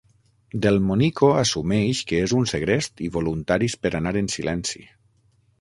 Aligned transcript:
Delmonico 0.61 1.27
assumeix 1.41 2.01
que 2.11 2.23
és 2.29 2.35
un 2.39 2.49
segrest 2.53 3.05
i 3.09 3.13
voluntaris 3.19 3.79
per 3.85 3.95
anar 4.01 4.19
en 4.23 4.35
silenci. 4.39 4.87